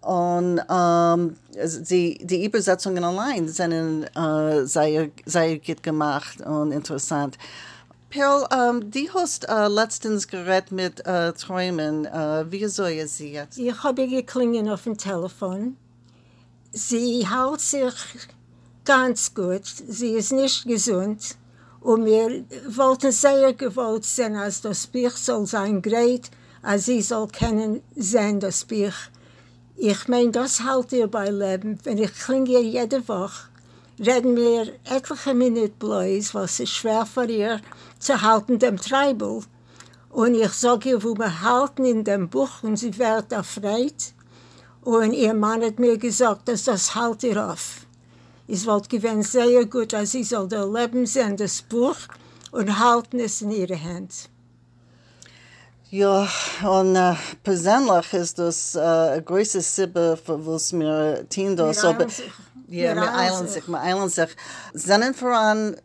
Und 0.00 0.60
ähm, 0.68 1.36
die, 1.88 2.18
die 2.22 2.44
Übersetzungen 2.44 3.04
allein 3.04 3.48
sind 3.48 4.04
äh, 4.16 4.64
sehr, 4.64 5.10
sehr 5.24 5.58
gut 5.58 5.82
gemacht 5.82 6.40
und 6.40 6.72
interessant. 6.72 7.38
Perl, 8.10 8.46
ähm, 8.52 8.90
die 8.90 9.10
hast 9.12 9.48
äh, 9.48 9.68
letztens 9.68 10.28
geredet 10.28 10.70
mit 10.70 11.06
äh, 11.06 11.32
Träumen. 11.32 12.04
Äh, 12.04 12.50
wie 12.50 12.66
soll 12.66 12.90
ich 12.90 13.10
sie 13.10 13.32
jetzt? 13.32 13.58
Ich 13.58 13.82
habe 13.82 14.06
geklingelt 14.06 14.68
auf 14.68 14.82
dem 14.84 14.98
Telefon. 14.98 15.76
Sie 16.72 17.26
hält 17.26 17.60
sich 17.60 17.94
ganz 18.84 19.34
gut. 19.34 19.66
Sie 19.66 20.10
ist 20.10 20.32
nicht 20.32 20.66
gesund. 20.66 21.36
Und 21.80 22.04
wir 22.04 22.44
wollten 22.68 23.10
sehr 23.10 23.52
gewollt 23.54 24.04
sein, 24.04 24.36
als 24.36 24.60
das 24.60 24.86
Buch 24.86 25.16
soll 25.16 25.46
sein 25.46 25.82
great, 25.82 26.30
als 26.62 26.84
sie 26.84 27.02
soll 27.02 27.26
kennen 27.26 27.82
sein, 27.96 28.38
das 28.38 28.64
Buch. 28.64 28.94
Ich 29.76 30.06
meine, 30.06 30.30
das 30.30 30.64
hält 30.64 30.92
ihr 30.92 31.08
bei 31.08 31.28
Leben. 31.28 31.78
Wenn 31.82 31.98
ich 31.98 32.14
klinge 32.14 32.60
jede 32.60 33.06
Woche, 33.08 33.48
reden 33.98 34.36
wir 34.36 34.72
etliche 34.84 35.34
Minuten 35.34 35.74
bloß, 35.78 36.34
was 36.34 36.60
ist 36.60 36.70
schwer 36.70 37.04
für 37.04 37.24
ihr 37.24 37.60
zu 37.98 38.22
halten, 38.22 38.60
dem 38.60 38.76
Treibel. 38.76 39.42
Und 40.10 40.34
ich 40.34 40.52
sage 40.52 40.90
ihr, 40.90 41.02
wo 41.02 41.14
wir 41.16 41.42
halten 41.42 41.84
in 41.84 42.04
dem 42.04 42.28
Buch 42.28 42.62
und 42.62 42.76
sie 42.76 42.96
wird 42.96 43.32
erfreut. 43.32 44.12
Und 44.82 45.14
ihr 45.14 45.34
Mann 45.34 45.62
hat 45.62 45.80
mir 45.80 45.98
gesagt, 45.98 46.46
dass 46.48 46.64
das 46.64 46.94
halt 46.94 47.24
ihr 47.24 47.50
auf. 47.50 47.81
Es 48.48 48.66
wird 48.66 48.88
gewesen 48.88 49.22
sehr 49.22 49.64
gut, 49.66 49.94
als 49.94 50.12
sie 50.12 50.24
soll 50.24 50.48
der 50.48 50.66
Leben 50.66 51.06
sein, 51.06 51.36
das 51.36 51.62
Buch, 51.62 51.96
und 52.50 52.78
halten 52.78 53.18
es 53.18 53.40
in 53.40 53.50
ihre 53.50 53.82
Hand. 53.82 54.28
Ja, 55.90 56.26
und 56.64 56.96
äh, 56.96 57.14
persönlich 57.42 58.12
ist 58.14 58.38
das 58.38 58.74
äh, 58.74 58.80
eine 58.80 59.22
große 59.22 59.60
Sibbe, 59.60 60.18
für 60.22 60.46
was 60.46 60.72
wir 60.72 61.26
tun 61.28 61.56
das. 61.56 61.82
Wir 61.82 61.88
eilen 61.90 62.08
sich. 62.08 62.32
Ja, 62.68 62.94
Wir 62.94 63.14
eilen 63.14 63.48
sich. 63.48 63.68
wir 63.68 63.80
eilen 63.80 64.08
sich. 64.08 64.30
Sind 64.72 65.16
voran 65.16 65.76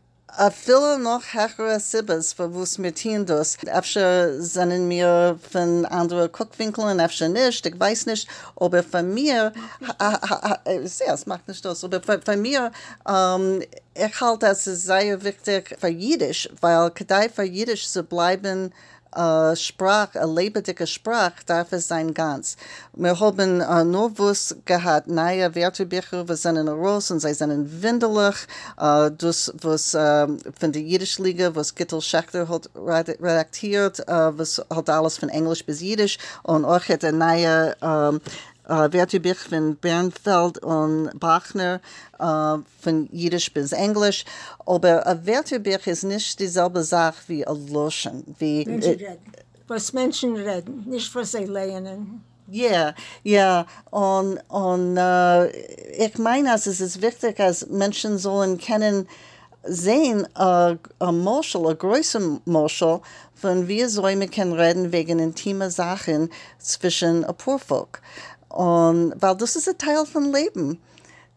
viele 0.52 1.00
noch 1.00 1.24
höhere 1.34 1.80
Sibbes, 1.80 2.38
wir 2.38 2.94
tun 2.94 3.26
das. 3.26 3.58
Efter 3.64 4.42
sind 4.42 4.90
wir 4.90 5.40
von 5.52 5.86
anderen 5.86 6.32
Guckwinkeln, 6.32 7.00
efter 7.00 7.30
nicht, 7.30 7.66
ich 7.66 7.80
weiß 7.80 8.06
nicht, 8.08 8.28
aber 8.56 8.84
von 8.84 9.14
mir, 9.14 9.54
ja, 10.00 10.60
es 11.14 11.26
macht 11.26 11.48
nicht 11.48 11.64
das, 11.64 11.84
aber 11.84 12.02
von, 12.02 12.42
mir, 12.42 12.72
ähm, 13.08 13.64
ich 13.96 14.22
halte 14.22 14.48
ist 14.48 14.66
sehr 14.66 15.24
wichtig 15.24 15.76
für 15.80 15.88
Jiddisch, 15.88 16.50
weil 16.62 16.92
kadai 16.92 17.30
für 17.30 17.44
Jiddisch 17.44 17.88
zu 17.90 18.04
bleiben 18.04 18.72
äh, 19.16 19.56
Sprach, 19.56 20.16
eine 20.16 20.32
lebendige 20.32 20.88
Sprach, 20.88 21.32
darf 21.46 21.72
es 21.72 21.88
sein 21.88 22.14
ganz. 22.14 22.58
Wir 22.94 23.20
haben 23.20 23.62
äh, 23.62 23.66
was 24.18 24.56
gehabt, 24.66 25.08
neue 25.08 25.54
Wörterbücher, 25.56 26.28
wir 26.28 26.36
sind 26.36 26.58
in 26.58 26.68
raus 26.68 27.12
und 27.12 27.20
sie 27.20 27.34
sind 27.34 27.82
windelig. 27.82 28.36
Äh, 28.80 29.12
das, 29.18 29.54
was 29.62 29.94
äh, 29.94 30.28
von 30.60 30.72
der 30.72 30.82
Jiddisch 30.82 31.20
Liga, 31.20 31.56
was 31.56 31.76
Gittel 31.76 32.02
Schachter 32.02 32.48
hat 32.48 32.70
red- 32.76 33.22
redaktiert, 33.22 34.00
äh, 34.08 34.38
was 34.38 34.62
hat 34.74 34.90
alles 34.90 35.18
von 35.18 35.30
Englisch 35.30 35.66
bis 35.66 35.82
Jiddisch 35.82 36.18
und 36.44 36.66
auch 36.66 36.84
hat 36.88 37.04
eine 37.04 37.18
neue 37.18 37.76
ähm, 37.82 38.22
äh, 38.68 38.94
Wörterbuch 38.94 39.36
von 39.36 39.76
Bernfeld 39.78 40.60
und 40.60 41.12
Bachner 41.20 41.82
äh, 42.20 42.58
von 42.82 43.10
Jiddisch 43.12 43.52
bis 43.54 43.72
Englisch. 43.72 44.26
Aber 44.66 45.06
ein 45.06 45.26
Wörterbuch 45.26 45.86
ist 45.88 46.04
nicht 46.04 46.40
dieselbe 46.40 46.84
Sache 46.84 47.18
wie 47.28 47.48
ein 47.48 47.68
Loschen. 47.68 48.36
Wie, 48.40 48.66
Menschen 48.66 49.00
äh, 49.00 49.10
reden. 49.10 49.32
Was 49.68 49.94
Menschen 49.94 50.36
reden, 50.36 50.86
nicht 50.88 51.14
was 51.14 51.32
sie 51.32 51.46
lernen. 51.46 52.24
ja, 52.50 52.94
ja, 53.24 53.66
und, 53.92 54.40
und 54.48 54.96
äh, 54.96 55.48
ich 55.98 56.18
meine, 56.18 56.54
also 56.54 56.70
es 56.70 56.80
ist 56.80 57.02
wichtig, 57.02 57.36
dass 57.36 57.68
Menschen 57.68 58.18
sollen 58.18 58.58
kennen, 58.58 59.08
sehen, 59.64 60.26
äh, 60.38 60.78
ein 61.00 61.20
Moschel, 61.20 61.68
ein 61.68 61.78
größer 61.78 62.40
Moschel, 62.46 63.02
von 63.36 63.68
wie 63.68 63.86
soll 63.86 64.16
man 64.16 64.32
können 64.32 64.54
reden 64.54 64.92
wegen 64.94 65.20
intimer 65.20 65.70
Sachen 65.70 66.30
zwischen 66.58 67.26
Volk. 67.38 68.02
Und, 68.50 69.14
weil 69.20 69.36
das 69.36 69.56
ist 69.56 69.68
ein 69.70 69.78
Teil 69.78 70.06
von 70.06 70.32
Leben. 70.32 70.80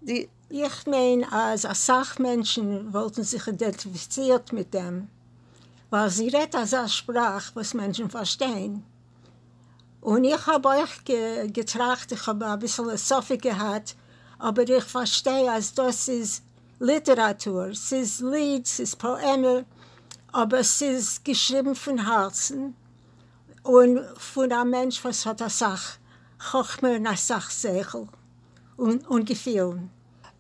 Die, 0.00 0.29
Ich 0.52 0.85
meine, 0.87 1.31
als 1.31 1.62
Sachmenschen 1.87 2.93
wollten 2.93 3.23
sich 3.23 3.47
identifiziert 3.47 4.52
mit 4.52 4.75
dem, 4.75 5.07
weil 5.90 6.11
sie 6.11 6.26
redet 6.26 6.57
als 6.57 6.75
eine 6.75 6.88
Sprache, 6.88 7.52
was 7.55 7.73
Menschen 7.73 8.11
verstehen. 8.11 8.83
Und 10.00 10.25
ich 10.25 10.45
habe 10.47 10.69
euch 10.71 11.05
ge 11.05 11.49
getracht, 11.52 12.11
ich 12.11 12.26
habe 12.26 12.47
ein 12.47 12.59
bisschen 12.59 12.97
Sophie 12.97 13.38
gehabt, 13.38 13.95
aber 14.40 14.62
ich 14.69 14.83
verstehe, 14.83 15.49
als 15.49 15.73
das 15.73 16.09
ist 16.09 16.43
Literatur, 16.81 17.67
es 17.67 17.93
ist 17.93 18.21
Lied, 18.21 18.67
es 18.67 18.81
ist 18.81 18.99
Poeme, 18.99 19.64
aber 20.33 20.59
es 20.59 20.83
ist 20.83 21.25
geschrieben 21.25 21.76
von 21.76 22.09
Herzen 22.11 22.75
und 23.62 24.00
von 24.17 24.50
einem 24.50 24.71
Mensch, 24.71 25.05
was 25.05 25.25
hat 25.25 25.43
eine 25.43 25.50
Sache, 25.50 26.00
Chochme 26.40 26.97
und 26.97 27.06
eine 27.06 27.16
Sachsegel 27.16 28.09
und, 28.76 29.06
und 29.09 29.26
Gefühl. 29.26 29.78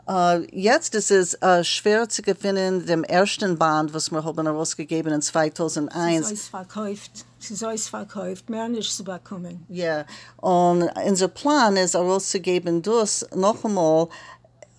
äh, 0.08 0.46
jetzt 0.58 0.94
ist 0.94 1.10
es 1.10 1.34
äh, 1.34 1.62
schwer 1.62 2.08
zu 2.08 2.22
gewinnen, 2.22 2.86
dem 2.86 3.04
ersten 3.04 3.58
Band, 3.58 3.92
was 3.92 4.10
wir 4.10 4.24
haben 4.24 4.46
herausgegeben 4.46 5.12
in 5.12 5.18
Es 5.18 5.26
ist 5.26 5.32
2001. 5.32 6.26
alles 6.26 6.48
verkauft. 6.48 7.26
Es 7.38 7.50
ist 7.50 7.88
verkauft. 7.88 8.48
Mehr 8.48 8.68
nicht 8.68 8.90
zu 8.92 9.04
bekommen. 9.04 9.64
Ja, 9.68 10.04
und 10.38 10.90
unser 11.06 11.28
Plan 11.28 11.76
ist 11.76 11.94
herauszugeben, 11.94 12.82
das 12.82 13.26
noch 13.34 13.64
einmal, 13.64 14.08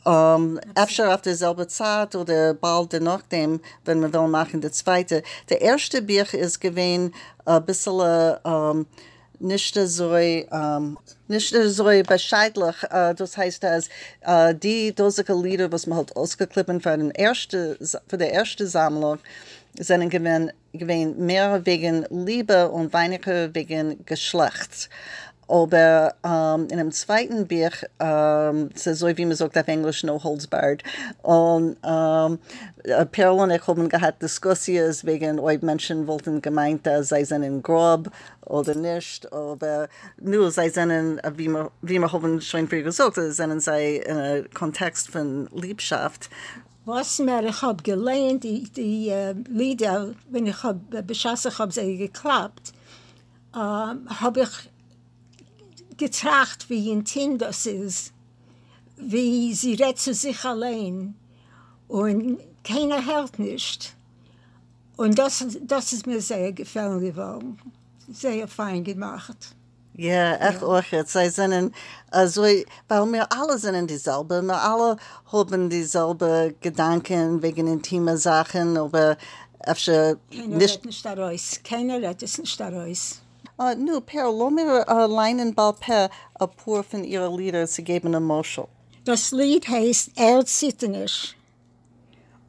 ähm, 0.05 0.59
öfter 0.75 1.13
auf 1.13 1.21
derselben 1.21 1.69
Zeit 1.69 2.15
oder 2.15 2.55
bald 2.55 2.99
nachdem, 3.01 3.61
wenn 3.85 4.01
wir 4.01 4.11
will 4.11 4.27
machen, 4.27 4.61
der 4.61 4.71
zweite. 4.71 5.21
Der 5.49 5.61
erste 5.61 6.01
Buch 6.01 6.33
ist 6.33 6.59
gewesen 6.59 7.13
ein 7.45 7.65
bisschen 7.65 8.37
ähm, 8.43 8.87
nicht 9.41 9.75
so, 9.75 10.15
ähm, 10.15 10.98
nicht 11.27 11.53
so 11.53 11.83
bescheidlich. 11.83 12.75
Äh, 12.89 13.15
das 13.15 13.38
heißt, 13.38 13.63
dass 13.63 13.89
äh, 14.21 14.55
die 14.55 14.93
dosige 14.93 15.33
Lieder, 15.33 15.71
was 15.71 15.88
man 15.88 15.98
halt 15.98 16.15
ausgeklippen 16.15 16.81
für, 16.81 16.98
für 18.07 18.17
die 18.17 18.25
erste 18.25 18.67
Sammlung, 18.67 19.19
sind 19.79 20.10
gewesen, 20.10 20.51
gewesen 20.74 21.25
mehr 21.25 21.65
wegen 21.65 22.05
Liebe 22.10 22.69
und 22.69 22.93
weniger 22.93 23.53
wegen 23.53 24.05
Geschlecht. 24.05 24.89
Aber 25.51 26.15
ähm, 26.24 26.67
in 26.70 26.77
dem 26.77 26.91
zweiten 26.93 27.46
Buch, 27.46 27.84
ähm, 28.00 28.70
es 28.74 28.88
ist 28.88 29.00
so 29.00 29.08
wie 29.08 29.25
man 29.25 29.36
sagt 29.36 29.58
auf 29.58 29.67
Englisch, 29.67 30.01
no 30.01 30.24
holds 30.24 30.48
barred. 30.48 30.81
Und 31.24 31.75
ähm, 31.84 32.39
äh, 32.86 33.05
Perl 33.05 33.38
und 33.38 33.51
ich 33.51 33.67
haben 33.67 33.89
gehabt 33.89 34.22
Diskussionen 34.22 34.96
wegen, 35.03 35.39
ob 35.39 35.62
Menschen 35.62 36.08
wollten 36.08 36.41
gemeint, 36.41 36.88
dass 36.88 37.10
sie 37.10 37.25
sind 37.25 37.43
in 37.43 37.62
Grob 37.62 38.10
oder 38.45 38.75
nicht. 38.75 39.30
Aber 39.34 39.89
nur, 40.21 40.52
sie 40.52 40.69
sind, 40.69 40.89
in, 40.89 41.19
äh, 41.19 41.32
wie 41.36 41.49
wir, 41.49 41.69
wie 41.82 41.99
haben 41.99 42.39
schon 42.39 42.69
früher 42.69 42.84
gesagt, 42.84 43.17
sie 43.17 43.32
sie 43.34 43.97
in 43.97 44.17
einem 44.17 44.49
Kontext 44.54 45.10
von 45.10 45.49
Liebschaft. 45.54 46.30
Was 46.86 47.19
mir, 47.19 47.43
ich 47.43 47.62
habe 47.62 47.84
gelernt, 47.84 48.45
die, 48.45 48.71
die 48.71 49.10
äh, 49.10 49.36
Lieder, 49.49 50.15
wenn 50.30 50.45
ich 50.45 50.63
hab, 50.63 50.78
beschossen 51.06 51.58
habe, 51.60 51.73
sie 51.73 51.97
geklappt, 51.97 52.71
äh, 53.54 53.58
habe 53.58 54.43
ich 54.43 54.70
getracht, 56.01 56.69
wie 56.69 56.89
intim 56.89 57.37
das 57.37 57.65
ist, 57.67 58.11
wie 58.97 59.53
sie 59.53 59.75
redet 59.75 59.99
zu 59.99 60.13
sich 60.13 60.43
allein 60.43 61.15
und 61.87 62.39
keiner 62.63 63.05
hält 63.05 63.37
nicht. 63.37 63.95
Und 64.97 65.17
das, 65.19 65.45
das 65.61 65.93
ist 65.93 66.07
mir 66.07 66.21
sehr 66.21 66.51
gefallen 66.53 66.99
geworden, 66.99 67.57
sehr 68.11 68.47
fein 68.47 68.83
gemacht. 68.83 69.55
Ja, 69.95 70.35
echt 70.37 70.63
auch 70.63 70.83
jetzt. 70.91 71.13
Sie 71.13 71.29
sind 71.29 71.73
also, 72.09 72.41
weil 72.41 73.05
wir 73.11 73.31
alle 73.31 73.59
sind 73.59 73.87
dieselbe, 73.87 74.41
wir 74.41 74.59
alle 74.59 74.97
haben 75.31 75.69
dieselbe 75.69 76.55
Gedanken 76.61 77.41
wegen 77.43 77.67
intimer 77.67 78.17
Sachen, 78.17 78.77
aber 78.77 79.17
öfter 79.65 80.15
Keiner 80.31 80.57
nicht. 80.57 80.71
redet 80.71 80.85
nicht 80.85 81.05
daraus, 81.05 81.59
keiner 81.63 81.97
redet 81.97 82.21
nicht 82.39 82.59
daraus. 82.59 83.21
Uh, 83.62 83.76
nu, 83.78 84.02
Per, 84.02 84.32
mir 84.50 84.86
uh, 84.88 85.06
leinen 85.06 85.54
bald 85.54 85.80
Per 85.82 86.10
ein 86.39 86.50
paar 86.50 86.84
von 86.84 87.04
ihren 87.04 87.38
Lieder 87.38 87.67
zu 87.67 87.84
geben 87.84 88.15
an 88.15 88.24
Moschel. 88.24 88.65
Das 89.06 89.32
Lied 89.32 89.67
heißt 89.67 90.13
Er 90.15 90.43
Zittenisch. 90.45 91.36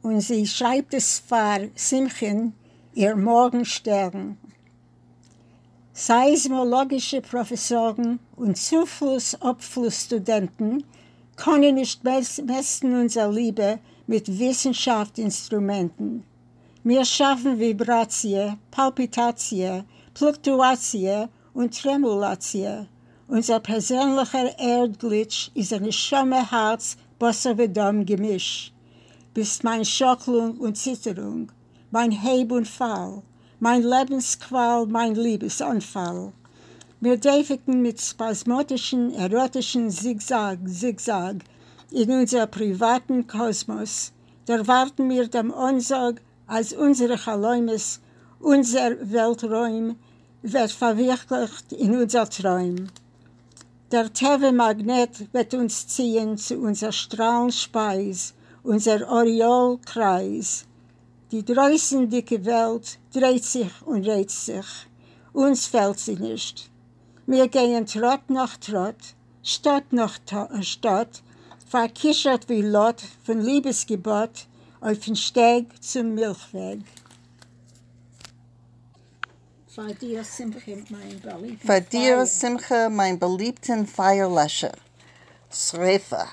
Und 0.01 0.21
sie 0.21 0.47
schreibt 0.47 0.95
es 0.95 1.19
für 1.19 1.69
Simchen, 1.75 2.53
ihr 2.95 3.15
Morgenstern. 3.15 4.39
Seismologische 5.93 7.21
Professoren 7.21 8.19
und 8.35 8.57
Zufluss-Abflussstudenten 8.57 10.83
können 11.35 11.75
nicht 11.75 12.03
mes- 12.03 12.41
messen 12.41 12.99
unsere 12.99 13.31
Liebe 13.31 13.77
mit 14.07 14.39
Wissenschaftsinstrumenten. 14.39 16.23
Wir 16.83 17.05
schaffen 17.05 17.59
Vibratie, 17.59 18.53
Palpitatie, 18.71 19.83
Fluktuatie 20.15 21.27
und 21.55 21.81
Tremulatie. 21.81 22.85
Unser 23.27 23.59
persönlicher 23.59 24.59
Erdglitsch 24.59 25.49
ist 25.55 25.73
ein 25.73 25.91
schomme 25.91 26.51
Herz, 26.51 26.97
wie 27.19 27.67
Damm 27.67 28.05
Gemisch. 28.05 28.71
Bist 29.33 29.63
mein 29.63 29.83
Schocklung 29.83 30.57
und 30.57 30.77
Zitterung, 30.77 31.51
mein 31.89 32.11
Heb 32.11 32.51
und 32.51 32.67
Fall, 32.67 33.23
mein 33.59 33.81
Lebensqual, 33.81 34.85
mein 34.85 35.15
Liebesanfall. 35.15 36.31
Wir 37.01 37.17
däfigten 37.17 37.81
mit 37.81 37.99
spasmotischen, 37.99 39.15
erotischen 39.15 39.89
Zigzag, 39.89 40.59
Zigzag 40.67 41.37
in 41.89 42.11
unser 42.11 42.45
privaten 42.45 43.25
Kosmos. 43.25 44.11
Da 44.45 44.67
warten 44.67 45.09
wir 45.09 45.27
dem 45.27 45.49
Unsag, 45.49 46.21
als 46.45 46.71
unsere 46.71 47.17
Chaläumes, 47.17 47.99
unser 48.39 48.91
Welträum 49.11 49.95
wird 50.43 50.71
verwirklicht 50.71 51.71
in 51.71 51.95
unser 51.97 52.29
Träum. 52.29 52.87
Der 53.91 54.11
Tewe-Magnet 54.11 55.33
wird 55.33 55.53
uns 55.53 55.87
ziehen 55.87 56.37
zu 56.37 56.57
unserer 56.57 56.91
Strahlenspeis, 56.91 58.33
unser 58.63 59.09
Oriolkreis. 59.09 60.65
Die 61.31 61.45
draußen 61.45 62.09
dicke 62.09 62.43
Welt 62.45 62.99
dreht 63.13 63.45
sich 63.45 63.71
und 63.85 64.07
reizt 64.07 64.45
sich. 64.45 64.65
Uns 65.31 65.65
fällt 65.65 65.99
sie 65.99 66.15
nicht. 66.15 66.69
Wir 67.25 67.47
gehen 67.47 67.85
Trott 67.85 68.29
nach 68.29 68.57
Trott, 68.57 69.15
Stadt 69.41 69.91
nach 69.93 70.19
Ta- 70.25 70.49
Stadt, 70.61 71.23
verkichert 71.67 72.49
wie 72.49 72.61
Lot 72.61 73.01
von 73.23 73.39
Liebesgebot 73.41 74.47
auf 74.81 74.99
den 74.99 75.15
Steg 75.15 75.81
zum 75.81 76.13
Milchweg. 76.13 76.81
Für 79.73 79.91
dir, 79.91 80.23
Simchen, 80.23 80.85
mein 82.91 83.19
dir, 83.19 83.19
beliebten 83.19 83.87
Feierlöscher. 83.87 84.73
Srefa. 85.51 86.27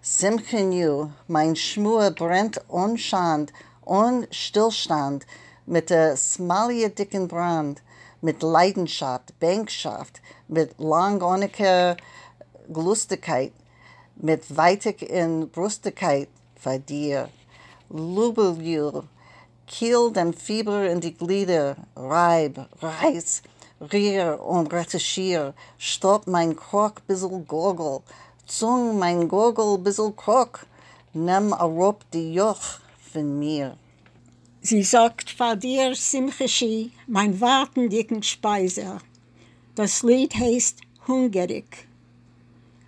Simchenju, 0.00 1.10
mein 1.28 1.54
Schmur 1.54 2.12
brennt 2.12 2.58
unschand, 2.68 3.52
unstillstand, 3.82 5.26
mit 5.66 5.90
der 5.90 6.16
smalie 6.16 6.88
dicken 6.88 7.28
Brand, 7.28 7.82
mit 8.22 8.42
Leidenschaft, 8.42 9.38
Bänkschaft, 9.38 10.22
mit 10.48 10.78
langoniger 10.78 11.98
Glustigkeit, 12.72 13.52
mit 14.14 14.56
weitig 14.56 15.02
in 15.02 15.50
Brustigkeit 15.50 16.30
für 16.58 16.78
dir. 16.78 17.28
Lubeljul, 17.90 19.04
Kiel 19.66 20.12
dem 20.12 20.32
Fieber 20.32 20.88
in 20.88 21.00
die 21.00 21.12
Glieder, 21.14 21.76
reib, 21.96 22.68
reiß, 22.80 23.42
rier 23.92 24.40
und 24.40 24.72
retuschier, 24.72 25.54
stopp 25.76 26.26
mein 26.28 26.54
Krok 26.54 27.06
bissel 27.06 27.44
Gurgel, 27.46 28.00
zung 28.46 28.98
mein 28.98 29.26
Gurgel 29.28 29.78
bissel 29.78 30.12
Krok, 30.12 30.66
nimm 31.12 31.52
rup 31.52 32.04
die 32.12 32.32
Joch 32.32 32.78
von 33.12 33.38
mir. 33.38 33.76
Sie 34.60 34.82
sagt, 34.82 35.30
vor 35.30 35.56
dir, 35.56 35.94
Simcheshi, 35.94 36.92
mein 37.06 37.40
wartendicken 37.40 38.22
Speiser. 38.22 38.98
Das 39.74 40.02
Lied 40.02 40.34
heißt 40.34 40.80
Hungrig. 41.06 41.88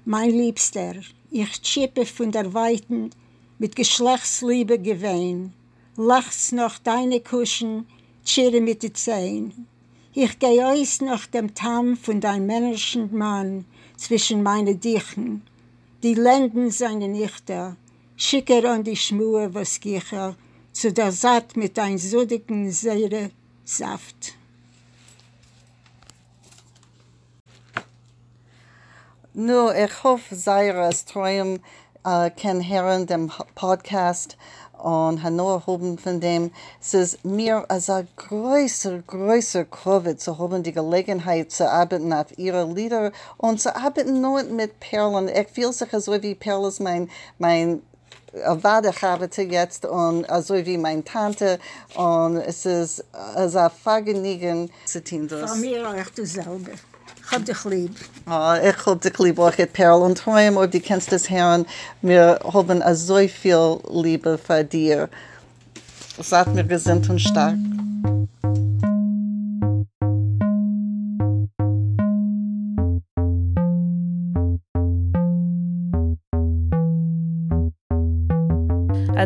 Mein 0.05 0.31
Liebster, 0.31 0.95
ich 1.31 1.63
chippe 1.63 2.07
von 2.07 2.33
der 2.33 2.55
Weiten 2.55 3.11
mit 3.59 3.77
Geschlechtsliebe 3.77 4.79
gewehen. 4.79 5.55
Lachst 6.01 6.53
noch 6.53 6.79
deine 6.79 7.19
Kuschen, 7.19 7.85
chirre 8.25 8.61
mit 8.61 8.85
den 8.85 8.95
Zehen. 8.95 9.67
Ich 10.15 10.39
geh 10.39 10.63
aus 10.63 11.01
nach 11.01 11.27
dem 11.27 11.57
Tamm 11.57 11.97
von 11.97 12.21
dein 12.21 12.47
männischen 12.47 13.13
Mann 13.13 13.65
zwischen 13.97 14.45
meine 14.45 14.77
Dichen. 14.77 15.43
Die 16.05 16.15
Lenden 16.15 16.71
seine 16.71 17.09
Nichter, 17.09 17.75
schicker 18.17 18.65
an 18.71 18.85
die 18.85 18.95
Schmue, 18.95 19.53
was 19.53 19.81
gicher, 19.81 20.37
zu 20.71 20.93
der 20.93 21.11
Satt 21.11 21.57
mit 21.57 21.77
dein 21.77 21.99
suddigen 21.99 22.71
Seere 22.71 23.33
Saft. 23.65 24.35
Nu, 29.35 29.73
ich 29.73 30.05
hoffe, 30.05 30.37
Zaira's 30.37 31.05
Träum 31.07 31.59
äh, 32.05 32.31
kann 32.31 32.67
hören 32.67 33.07
dem 33.07 33.33
Podcast 33.57 34.37
und 34.83 35.23
Hanoi 35.23 35.61
haben 35.67 35.99
von 35.99 36.21
dem. 36.21 36.51
Es 36.81 36.95
ist 36.95 37.25
mir 37.25 37.65
als 37.69 37.91
ein 37.91 38.09
größer, 38.17 39.01
größer 39.07 39.65
Covid 39.65 40.21
zu 40.21 40.39
haben 40.39 40.63
die 40.63 40.73
Gelegenheit 40.73 41.51
zu 41.51 41.71
arbeiten 41.71 42.13
auf 42.13 42.37
ihre 42.39 42.65
Lieder 42.73 43.13
und 43.37 43.61
zu 43.61 43.75
arbeiten 43.75 44.21
nur 44.21 44.43
mit 44.45 44.81
Perlen. 44.81 45.29
Ich 45.29 45.49
fühle 45.49 45.73
sich 45.73 45.91
so 45.91 46.23
wie 46.23 46.35
Perlen 46.35 46.69
ist 46.69 46.81
mein, 46.81 47.11
mein 47.39 47.83
Vaterchavete 48.33 49.43
jetzt 49.43 49.87
und 49.87 50.29
also 50.29 50.55
wie 50.55 50.79
meine 50.79 51.05
Tante 51.05 51.59
und 51.95 52.37
es 52.37 52.67
als 53.35 53.57
ein 53.57 53.71
Vergnügen 53.71 54.71
zu 54.85 55.03
tun. 55.03 55.29
das. 55.29 55.51
Von 55.51 55.61
mir 55.61 55.89
auch 55.89 56.25
selber. 56.25 56.73
Ich 57.31 57.35
hab 57.35 57.45
dich 57.45 57.65
lieb. 57.67 57.95
Ah, 58.25 58.59
ich 58.59 58.87
hab 58.87 59.03
dich 59.03 59.19
lieb, 59.19 59.39
auch 59.39 59.53
Perl 59.75 60.01
und 60.01 60.17
Träum, 60.17 60.57
ob 60.57 60.71
du 60.71 60.81
kennst 60.81 61.13
das 61.13 61.29
hören. 61.29 61.67
Wir 62.01 62.41
haben 62.43 62.81
a 62.81 62.95
so 62.95 63.19
viel 63.29 63.81
Liebe 63.91 64.39
für 64.39 64.65
dir. 64.65 65.11
Seid 66.19 66.55
mir 66.55 66.65
gesund 66.65 67.11
und 67.11 67.19
stark. 67.19 67.57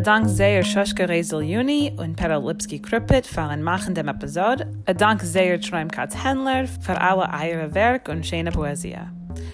Dank 0.02 0.28
zeer 0.28 0.64
Shoshka 0.64 1.04
Rezel 1.04 1.42
Juni 1.42 1.92
und 1.96 2.16
Perl 2.16 2.44
Lipski 2.44 2.80
Krupit 2.80 3.24
für 3.24 3.56
Machen 3.56 3.94
dem 3.94 4.08
Episode. 4.08 4.66
A 4.86 4.92
dank 4.92 5.22
zeer 5.22 5.60
Träumkatz 5.60 6.16
Händler 6.24 6.66
für 6.66 7.00
alle 7.00 7.22
eure 7.22 7.72
Werk 7.72 8.08
und 8.08 8.26
schöne 8.26 8.50
Poesie. 8.50 8.98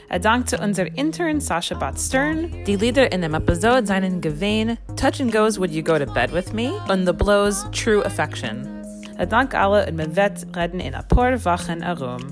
A 0.09 0.19
dank 0.19 0.49
zu 0.49 0.57
unser 0.57 0.87
Intern 0.97 1.41
Sasha 1.41 1.75
Bot 1.75 1.99
Stern. 1.99 2.65
Die 2.67 2.77
Lieder 2.77 3.13
in 3.13 3.21
dem 3.21 3.35
Episode 3.35 3.87
seinen 3.87 4.23
gewähn 4.23 4.79
Touch 4.97 5.21
and 5.21 5.33
Goes 5.33 5.59
Would 5.59 5.71
You 5.71 5.83
Go 5.83 5.99
to 5.99 6.07
Bed 6.07 6.33
With 6.33 6.55
Me 6.55 6.73
und 6.91 7.05
The 7.05 7.13
Blows 7.13 7.67
True 7.73 8.05
Affection. 8.07 8.67
A 9.19 9.27
dank 9.27 9.55
alle 9.55 9.87
und 9.87 9.97
mit 9.97 10.17
Wett 10.17 10.47
reden 10.57 10.81
in 10.81 10.95
a 10.95 11.03
paar 11.03 11.45
Wochen 11.45 11.83
a 11.83 11.93
Rum. 11.93 12.23